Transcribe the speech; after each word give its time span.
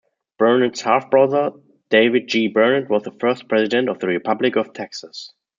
Burnet's 0.39 0.81
half-brother 0.81 1.51
David 1.91 2.25
G. 2.27 2.47
Burnet 2.47 2.89
was 2.89 3.03
the 3.03 3.11
first 3.11 3.47
president 3.47 3.87
of 3.87 3.99
the 3.99 4.07
Republic 4.07 4.55
of 4.55 4.73
Texas. 4.73 5.31